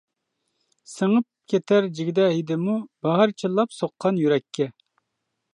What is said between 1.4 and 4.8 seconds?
كېتەر جىگدە ھىدىمۇ، باھار چىللاپ سوققان يۈرەككە.